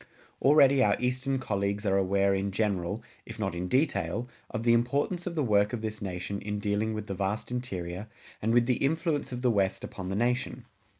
[0.41, 5.27] Already our Eastern colleagues are aware in general, if not in detail, of the importance
[5.27, 8.07] of the work of this nation in dealing with the vast interior,
[8.41, 10.65] and with the influence of the West upon the nation.